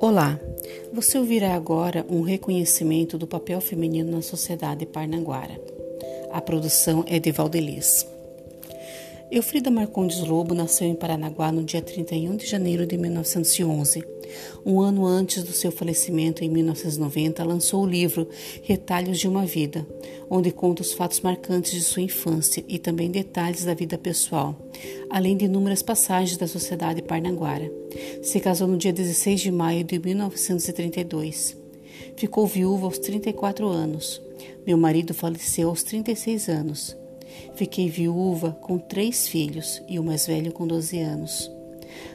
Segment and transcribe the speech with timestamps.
[0.00, 0.38] Olá,
[0.92, 5.60] você ouvirá agora um reconhecimento do papel feminino na sociedade parnaguara.
[6.30, 8.06] A produção é de Valdeliz.
[9.30, 14.02] Eufrida Marcondes Lobo nasceu em Paranaguá no dia 31 de janeiro de 1911.
[14.64, 18.26] Um ano antes do seu falecimento, em 1990, lançou o livro
[18.62, 19.86] Retalhos de uma Vida,
[20.30, 24.56] onde conta os fatos marcantes de sua infância e também detalhes da vida pessoal,
[25.10, 27.70] além de inúmeras passagens da sociedade parnaguara.
[28.22, 31.54] Se casou no dia 16 de maio de 1932.
[32.16, 34.22] Ficou viúva aos 34 anos.
[34.66, 36.96] Meu marido faleceu aos 36 anos.
[37.54, 41.50] Fiquei viúva com três filhos e o mais velho com 12 anos.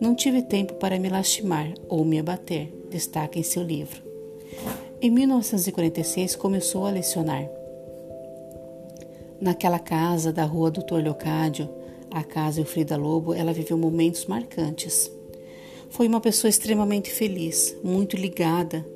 [0.00, 4.02] Não tive tempo para me lastimar ou me abater, destaca em seu livro.
[5.00, 7.48] Em 1946 começou a lecionar.
[9.40, 11.68] Naquela casa da rua Doutor Leocádio,
[12.10, 15.10] a casa Elfrida Lobo, ela viveu momentos marcantes.
[15.90, 18.86] Foi uma pessoa extremamente feliz, muito ligada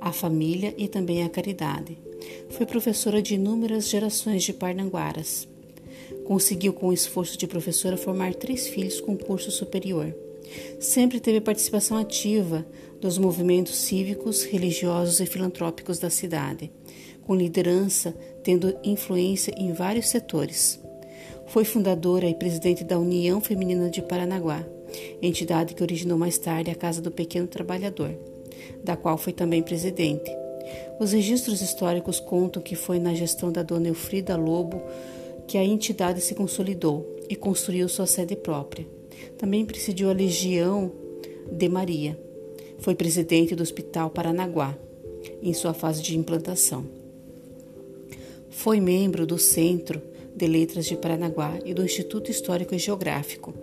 [0.00, 1.96] à família e também à caridade.
[2.50, 5.48] Foi professora de inúmeras gerações de parnanguaras.
[6.24, 10.14] Conseguiu, com o esforço de professora, formar três filhos com curso superior.
[10.80, 12.66] Sempre teve participação ativa
[13.00, 16.70] dos movimentos cívicos, religiosos e filantrópicos da cidade,
[17.22, 20.80] com liderança tendo influência em vários setores.
[21.48, 24.64] Foi fundadora e presidente da União Feminina de Paranaguá,
[25.20, 28.16] entidade que originou mais tarde a Casa do Pequeno Trabalhador,
[28.82, 30.45] da qual foi também presidente.
[30.98, 34.82] Os registros históricos contam que foi na gestão da dona Elfrida Lobo
[35.46, 38.86] que a entidade se consolidou e construiu sua sede própria.
[39.38, 40.90] Também presidiu a Legião
[41.50, 42.18] de Maria.
[42.78, 44.76] Foi presidente do Hospital Paranaguá,
[45.42, 46.84] em sua fase de implantação.
[48.50, 50.00] Foi membro do Centro
[50.34, 53.54] de Letras de Paranaguá e do Instituto Histórico e Geográfico.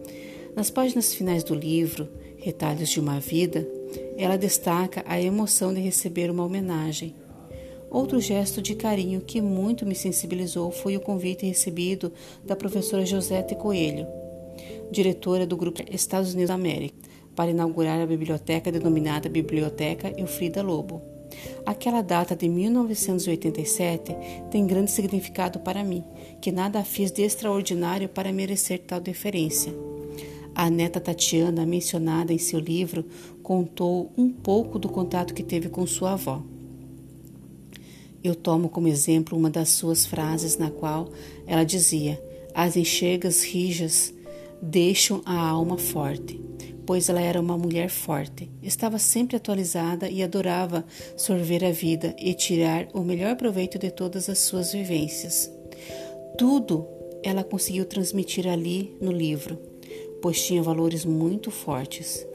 [0.56, 3.68] Nas páginas finais do livro, Retalhos de uma Vida,
[4.18, 7.16] ela destaca a emoção de receber uma homenagem
[7.94, 12.12] Outro gesto de carinho que muito me sensibilizou foi o convite recebido
[12.44, 14.08] da professora Josete Coelho,
[14.90, 16.96] diretora do Grupo Estados Unidos da América,
[17.36, 21.04] para inaugurar a biblioteca denominada Biblioteca Elfrida Lobo.
[21.68, 24.16] Aquela data de 1987
[24.50, 26.04] tem grande significado para mim,
[26.42, 29.72] que nada fiz de extraordinário para merecer tal deferência.
[30.56, 33.06] A neta Tatiana, mencionada em seu livro,
[33.44, 36.42] contou um pouco do contato que teve com sua avó.
[38.24, 41.10] Eu tomo como exemplo uma das suas frases, na qual
[41.46, 42.24] ela dizia:
[42.56, 44.14] As enxergas rijas
[44.62, 46.40] deixam a alma forte,
[46.86, 48.50] pois ela era uma mulher forte.
[48.62, 50.86] Estava sempre atualizada e adorava
[51.18, 55.52] sorver a vida e tirar o melhor proveito de todas as suas vivências.
[56.38, 56.88] Tudo
[57.22, 59.60] ela conseguiu transmitir ali no livro,
[60.22, 62.26] pois tinha valores muito fortes.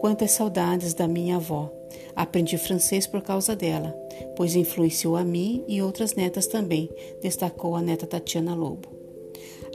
[0.00, 1.72] Quantas saudades da minha avó!
[2.14, 3.94] Aprendi francês por causa dela
[4.36, 6.90] pois influenciou a mim e outras netas também,
[7.20, 8.88] destacou a neta Tatiana Lobo.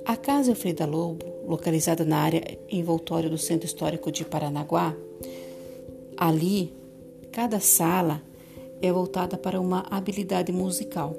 [0.06, 4.96] A Casa Elfrida Lobo, localizada na área envoltória do Centro Histórico de Paranaguá,
[6.18, 6.74] ali,
[7.32, 8.22] cada sala
[8.82, 11.16] é voltada para uma habilidade musical.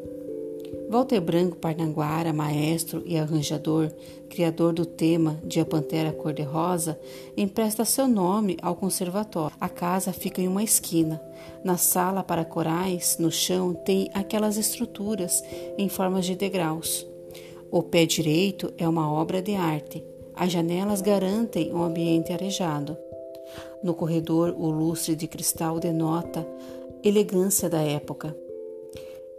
[0.93, 3.91] Walter Branco Parnaguara, maestro e arranjador,
[4.29, 7.01] criador do tema de A Pantera Cor-de-Rosa,
[7.35, 9.57] empresta seu nome ao conservatório.
[9.59, 11.19] A casa fica em uma esquina.
[11.65, 15.43] Na sala para corais, no chão, tem aquelas estruturas
[15.79, 17.07] em formas de degraus.
[17.71, 20.05] O pé direito é uma obra de arte.
[20.35, 22.99] As janelas garantem um ambiente arejado.
[23.83, 26.47] No corredor, o lustre de cristal denota
[27.03, 28.37] elegância da época.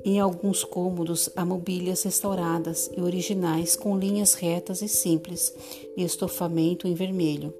[0.05, 5.53] Em alguns cômodos há mobílias restauradas e originais com linhas retas e simples
[5.95, 7.53] e estofamento em vermelho.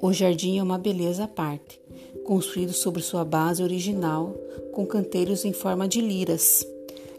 [0.00, 1.80] O jardim é uma beleza à parte,
[2.24, 4.34] construído sobre sua base original
[4.72, 6.66] com canteiros em forma de liras.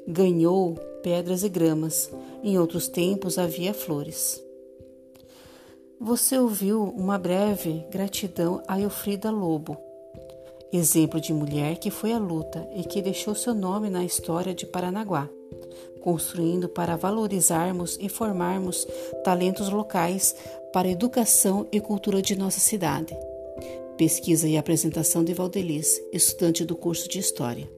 [0.07, 2.11] Ganhou pedras e gramas.
[2.43, 4.41] Em outros tempos havia flores.
[5.99, 9.77] Você ouviu uma breve gratidão a Eufrida Lobo,
[10.71, 14.65] exemplo de mulher que foi à luta e que deixou seu nome na história de
[14.65, 15.29] Paranaguá,
[16.01, 18.87] construindo para valorizarmos e formarmos
[19.23, 20.35] talentos locais
[20.73, 23.17] para a educação e cultura de nossa cidade.
[23.97, 27.76] Pesquisa e apresentação de Valdeliz, estudante do curso de História.